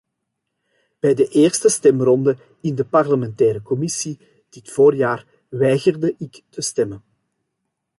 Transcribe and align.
Bij 0.99 1.13
de 1.13 1.27
eerste 1.27 1.69
stemronde 1.69 2.37
in 2.61 2.75
de 2.75 2.85
parlementaire 2.85 3.61
commissie, 3.61 4.19
dit 4.49 4.71
voorjaar, 4.71 5.25
weigerde 5.49 6.15
ik 6.17 6.41
te 6.49 6.61
stemmen. 6.61 7.03